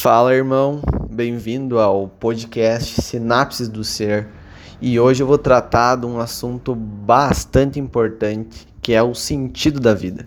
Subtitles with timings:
[0.00, 0.80] Fala, irmão.
[1.10, 4.28] Bem-vindo ao podcast Sinapses do Ser.
[4.80, 9.92] E hoje eu vou tratar de um assunto bastante importante, que é o sentido da
[9.92, 10.26] vida.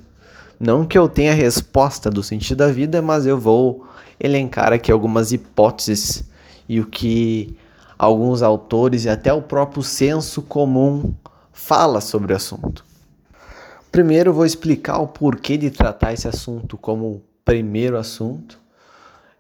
[0.60, 3.88] Não que eu tenha a resposta do sentido da vida, mas eu vou
[4.20, 6.24] elencar aqui algumas hipóteses
[6.70, 7.58] e o que
[7.98, 11.16] alguns autores e até o próprio senso comum
[11.52, 12.86] fala sobre o assunto.
[13.92, 18.62] Primeiro eu vou explicar o porquê de tratar esse assunto como primeiro assunto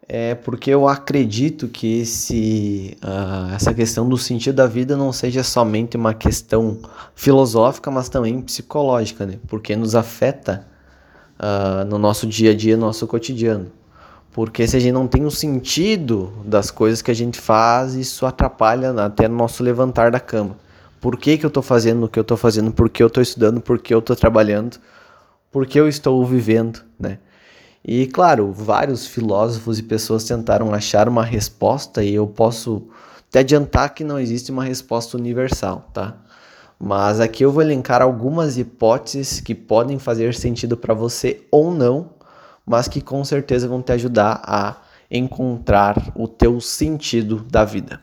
[0.08, 5.44] é porque eu acredito que esse, uh, essa questão do sentido da vida não seja
[5.44, 6.80] somente uma questão
[7.16, 9.40] filosófica, mas também psicológica, né?
[9.48, 10.68] Porque nos afeta
[11.40, 13.72] uh, no nosso dia a dia, no nosso cotidiano.
[14.32, 17.94] Porque se a gente não tem o um sentido das coisas que a gente faz,
[17.94, 20.58] isso atrapalha até no nosso levantar da cama.
[21.00, 22.72] Por que, que eu estou fazendo o que eu estou fazendo?
[22.72, 23.62] Por que eu estou estudando?
[23.62, 24.78] Por que eu estou trabalhando?
[25.52, 27.20] Por que eu estou vivendo, né?
[27.86, 32.88] E claro, vários filósofos e pessoas tentaram achar uma resposta e eu posso
[33.28, 36.16] até adiantar que não existe uma resposta universal, tá?
[36.80, 42.12] Mas aqui eu vou elencar algumas hipóteses que podem fazer sentido para você ou não,
[42.66, 44.78] mas que com certeza vão te ajudar a
[45.12, 48.00] encontrar o teu sentido da vida.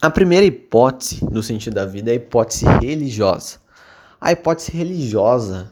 [0.00, 3.58] A primeira hipótese do sentido da vida é a hipótese religiosa.
[4.20, 5.68] A hipótese religiosa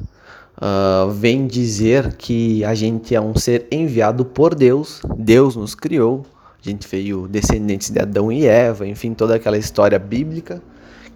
[0.61, 6.27] uh, vem dizer que a gente é um ser enviado por Deus, Deus nos criou,
[6.63, 10.63] a gente veio descendentes de Adão e Eva, enfim, toda aquela história bíblica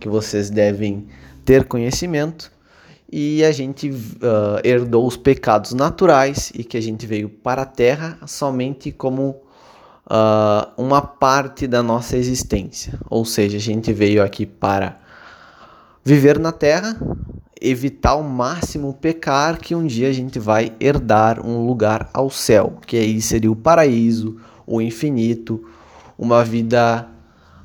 [0.01, 1.07] que vocês devem
[1.45, 2.51] ter conhecimento.
[3.13, 7.67] E a gente uh, herdou os pecados naturais e que a gente veio para a
[7.67, 9.37] terra somente como
[10.07, 12.99] uh, uma parte da nossa existência.
[13.09, 14.99] Ou seja, a gente veio aqui para
[16.03, 16.97] viver na terra,
[17.65, 22.75] evitar ao máximo pecar, que um dia a gente vai herdar um lugar ao céu,
[22.87, 25.65] que aí seria o paraíso, o infinito,
[26.19, 27.09] uma vida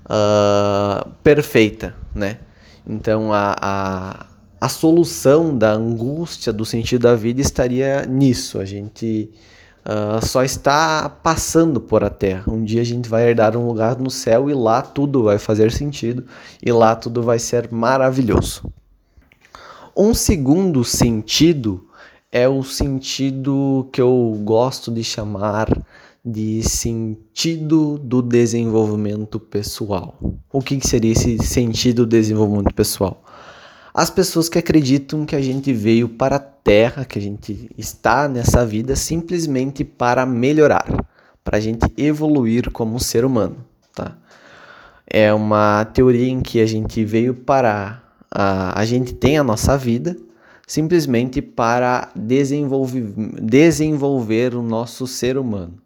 [0.06, 2.40] uh, perfeita, né?
[2.88, 4.26] Então a, a,
[4.60, 8.60] a solução da angústia, do sentido da vida estaria nisso.
[8.60, 9.30] A gente
[9.86, 12.52] uh, só está passando por a terra.
[12.52, 15.72] Um dia a gente vai herdar um lugar no céu e lá tudo vai fazer
[15.72, 16.26] sentido
[16.64, 18.64] e lá tudo vai ser maravilhoso.
[20.02, 21.86] Um segundo sentido
[22.32, 25.68] é o sentido que eu gosto de chamar
[26.24, 30.18] de sentido do desenvolvimento pessoal.
[30.54, 33.22] O que seria esse sentido do desenvolvimento pessoal?
[33.94, 38.30] As pessoas que acreditam que a gente veio para a Terra, que a gente está
[38.30, 40.88] nessa vida simplesmente para melhorar,
[41.44, 43.58] para a gente evoluir como ser humano,
[43.94, 44.18] tá?
[45.06, 50.16] É uma teoria em que a gente veio para a, gente tem a nossa vida
[50.68, 55.78] simplesmente para desenvolver, desenvolver o nosso ser humano.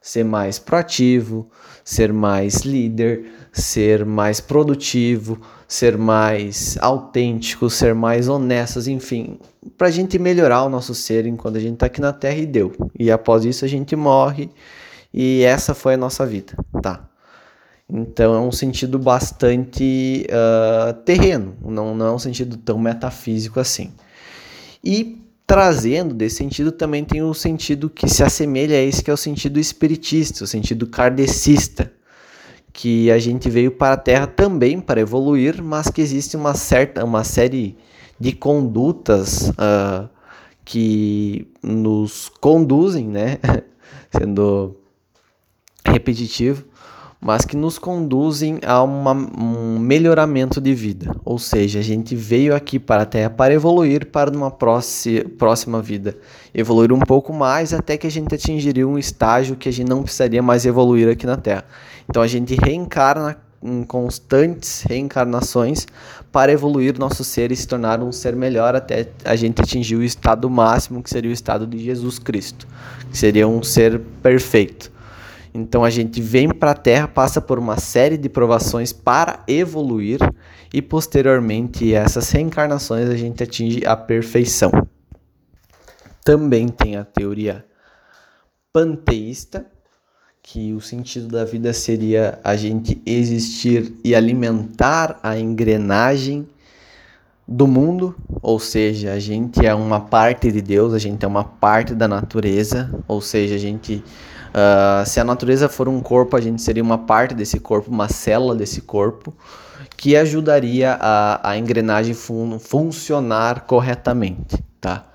[0.00, 1.50] Ser mais proativo,
[1.84, 9.38] ser mais líder, ser mais produtivo, ser mais autêntico, ser mais honestos, enfim,
[9.76, 12.46] para a gente melhorar o nosso ser enquanto a gente está aqui na Terra e
[12.46, 12.72] deu.
[12.98, 14.48] E após isso a gente morre
[15.12, 17.09] e essa foi a nossa vida, tá?
[17.92, 23.92] Então é um sentido bastante uh, terreno, não, não é um sentido tão metafísico assim.
[24.82, 29.14] E trazendo desse sentido também tem o sentido que se assemelha a esse que é
[29.14, 31.92] o sentido espiritista, o sentido kardecista,
[32.72, 37.04] que a gente veio para a Terra também para evoluir, mas que existe uma certa,
[37.04, 37.76] uma série
[38.18, 40.08] de condutas uh,
[40.64, 43.38] que nos conduzem, né,
[44.16, 44.76] sendo
[45.84, 46.64] repetitivo,
[47.20, 51.14] mas que nos conduzem a uma, um melhoramento de vida.
[51.24, 56.16] Ou seja, a gente veio aqui para a Terra para evoluir para uma próxima vida.
[56.54, 60.02] Evoluir um pouco mais até que a gente atingiria um estágio que a gente não
[60.02, 61.64] precisaria mais evoluir aqui na Terra.
[62.08, 65.86] Então a gente reencarna em constantes reencarnações
[66.32, 70.02] para evoluir nosso ser e se tornar um ser melhor até a gente atingir o
[70.02, 72.66] estado máximo, que seria o estado de Jesus Cristo,
[73.10, 74.90] que seria um ser perfeito.
[75.52, 80.20] Então a gente vem para a Terra, passa por uma série de provações para evoluir
[80.72, 84.70] e posteriormente essas reencarnações a gente atinge a perfeição.
[86.24, 87.64] Também tem a teoria
[88.72, 89.66] panteísta,
[90.42, 96.48] que o sentido da vida seria a gente existir e alimentar a engrenagem
[97.46, 101.44] do mundo, ou seja, a gente é uma parte de Deus, a gente é uma
[101.44, 104.04] parte da natureza, ou seja, a gente
[104.50, 108.08] Uh, se a natureza for um corpo, a gente seria uma parte desse corpo, uma
[108.08, 109.34] célula desse corpo,
[109.96, 115.06] que ajudaria a, a engrenagem fun funcionar corretamente, tá?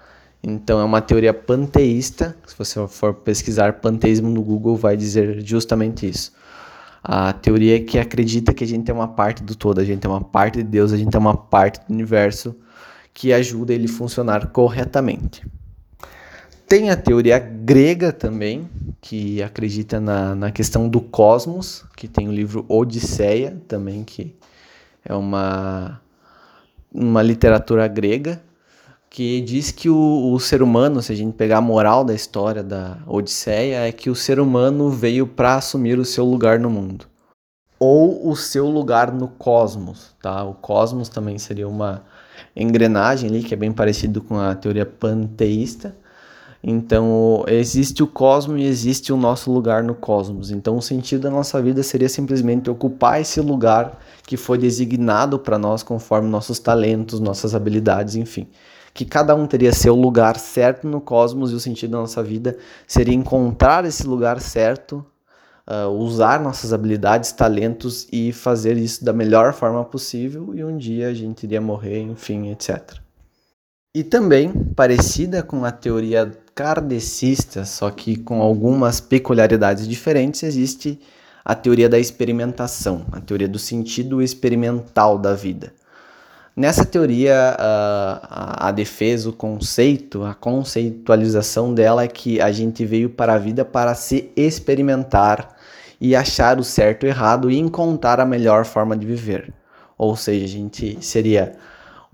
[0.41, 2.35] Então é uma teoria panteísta.
[2.45, 6.31] Se você for pesquisar panteísmo no Google, vai dizer justamente isso.
[7.03, 10.05] A teoria é que acredita que a gente é uma parte do todo, a gente
[10.05, 12.55] é uma parte de Deus, a gente é uma parte do universo
[13.13, 15.43] que ajuda ele a funcionar corretamente.
[16.67, 18.67] Tem a teoria grega também,
[18.99, 24.35] que acredita na, na questão do cosmos, que tem o livro Odisseia também, que
[25.03, 26.01] é uma,
[26.91, 28.41] uma literatura grega,
[29.11, 32.63] que diz que o, o ser humano, se a gente pegar a moral da história
[32.63, 37.05] da Odisseia, é que o ser humano veio para assumir o seu lugar no mundo.
[37.79, 40.43] Ou o seu lugar no cosmos, tá?
[40.43, 42.03] O cosmos também seria uma
[42.55, 45.95] engrenagem ali, que é bem parecido com a teoria panteísta.
[46.67, 50.49] Então, existe o cosmos e existe o nosso lugar no cosmos.
[50.49, 55.59] Então, o sentido da nossa vida seria simplesmente ocupar esse lugar que foi designado para
[55.59, 58.47] nós conforme nossos talentos, nossas habilidades, enfim.
[58.95, 62.57] Que cada um teria seu lugar certo no cosmos e o sentido da nossa vida
[62.87, 65.05] seria encontrar esse lugar certo
[65.69, 71.09] uh, usar nossas habilidades, talentos e fazer isso da melhor forma possível e um dia
[71.09, 72.95] a gente iria morrer, enfim, etc.
[73.93, 80.97] E também, parecida com a teoria kardecista, só que com algumas peculiaridades diferentes, existe
[81.43, 85.73] a teoria da experimentação, a teoria do sentido experimental da vida.
[86.55, 93.09] Nessa teoria, a, a, defesa, o conceito, a conceitualização dela é que a gente veio
[93.09, 95.53] para a vida para se experimentar
[95.99, 99.53] e achar o certo e o errado e encontrar a melhor forma de viver.
[99.97, 101.57] Ou seja, a gente seria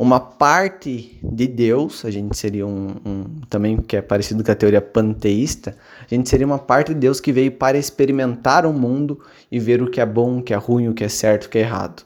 [0.02, 4.56] uma parte de Deus, a gente seria um, um, também que é parecido com a
[4.56, 9.20] teoria panteísta, a gente seria uma parte de Deus que veio para experimentar o mundo
[9.52, 11.50] e ver o que é bom, o que é ruim, o que é certo, o
[11.50, 12.02] que é errado.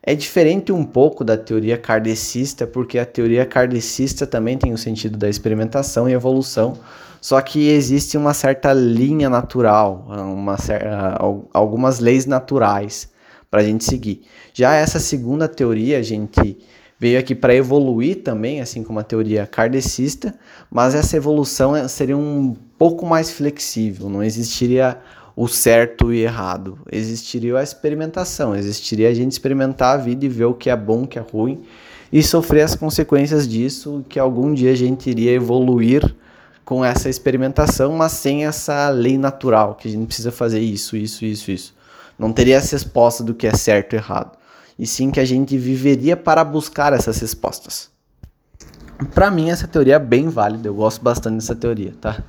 [0.00, 5.18] É diferente um pouco da teoria kardecista, porque a teoria kardecista também tem o sentido
[5.18, 6.78] da experimentação e evolução,
[7.20, 10.56] só que existe uma certa linha natural, uma,
[11.52, 13.10] algumas leis naturais
[13.50, 14.22] para a gente seguir.
[14.54, 16.56] Já essa segunda teoria, a gente
[16.98, 20.34] veio aqui para evoluir também, assim como a teoria kardecista,
[20.70, 24.98] mas essa evolução seria um pouco mais flexível, não existiria
[25.34, 30.46] o certo e errado, existiria a experimentação, existiria a gente experimentar a vida e ver
[30.46, 31.62] o que é bom, o que é ruim
[32.12, 36.14] e sofrer as consequências disso, que algum dia a gente iria evoluir
[36.64, 41.24] com essa experimentação, mas sem essa lei natural, que a gente precisa fazer isso, isso,
[41.24, 41.74] isso, isso.
[42.18, 44.36] Não teria essa resposta do que é certo e errado.
[44.78, 47.90] E sim que a gente viveria para buscar essas respostas.
[49.14, 52.22] Para mim, essa teoria é bem válida, eu gosto bastante dessa teoria, tá?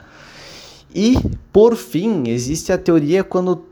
[0.93, 1.17] E,
[1.51, 3.65] por fim, existe a teoria quando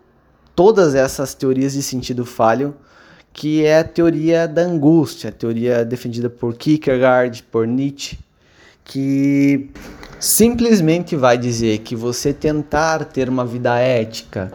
[0.55, 2.73] todas essas teorias de sentido falham,
[3.33, 8.17] que é a teoria da angústia, a teoria defendida por Kierkegaard, por Nietzsche,
[8.83, 9.69] que
[10.19, 14.53] simplesmente vai dizer que você tentar ter uma vida ética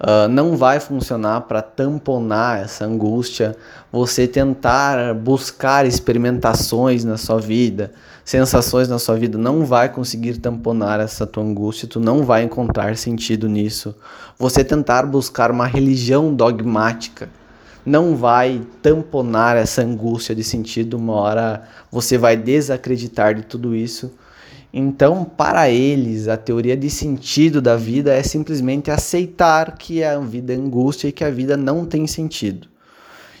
[0.00, 3.56] uh, não vai funcionar para tamponar essa angústia,
[3.90, 7.92] você tentar buscar experimentações na sua vida,
[8.24, 12.96] sensações na sua vida, não vai conseguir tamponar essa tua angústia, tu não vai encontrar
[12.96, 13.94] sentido nisso.
[14.38, 17.28] Você tentar buscar uma religião dogmática
[17.86, 24.12] não vai tamponar essa angústia de sentido, uma hora você vai desacreditar de tudo isso.
[24.72, 30.52] Então, para eles, a teoria de sentido da vida é simplesmente aceitar que a vida
[30.52, 32.68] é angústia e que a vida não tem sentido.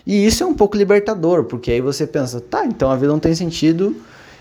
[0.06, 3.18] E isso é um pouco libertador, porque aí você pensa, tá, então a vida não
[3.18, 3.96] tem sentido,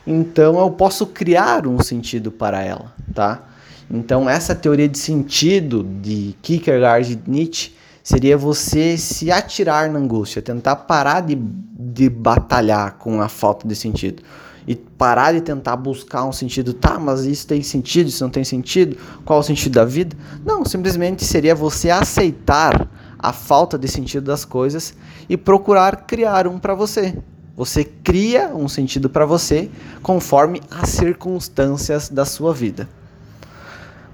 [0.06, 3.44] então eu posso criar um sentido para ela, tá?
[3.90, 7.74] Então, essa teoria de sentido de Kierkegaard e Nietzsche
[8.04, 13.76] seria você se atirar na angústia, tentar parar de, de batalhar com a falta de
[13.76, 14.24] sentido
[14.68, 18.44] e parar de tentar buscar um sentido, tá, mas isso tem sentido, isso não tem
[18.44, 20.16] sentido, qual o sentido da vida?
[20.44, 22.88] Não, simplesmente seria você aceitar
[23.20, 24.94] a falta de sentido das coisas
[25.30, 27.18] e procurar criar um para você.
[27.56, 29.70] Você cria um sentido para você
[30.02, 32.90] conforme as circunstâncias da sua vida.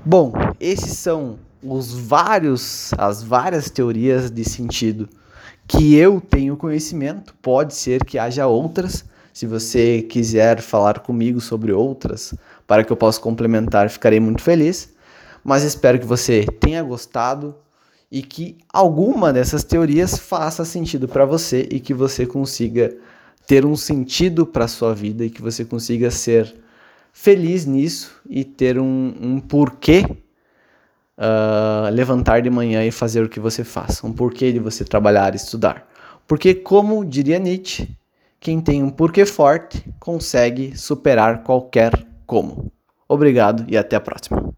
[0.05, 5.09] Bom, esses são os vários, as várias teorias de sentido
[5.67, 7.33] que eu tenho conhecimento.
[7.41, 9.05] Pode ser que haja outras.
[9.33, 12.33] Se você quiser falar comigo sobre outras,
[12.67, 14.93] para que eu possa complementar, ficarei muito feliz.
[15.43, 17.55] Mas espero que você tenha gostado
[18.11, 22.95] e que alguma dessas teorias faça sentido para você e que você consiga
[23.47, 26.55] ter um sentido para sua vida e que você consiga ser
[27.11, 30.05] feliz nisso e ter um, um porquê
[31.17, 35.33] uh, levantar de manhã e fazer o que você faz, um porquê de você trabalhar
[35.33, 35.87] e estudar.
[36.27, 37.89] Porque, como diria Nietzsche,
[38.41, 41.91] quem tem um porquê forte consegue superar qualquer
[42.25, 42.71] como.
[43.07, 44.51] Obrigado e até a próxima.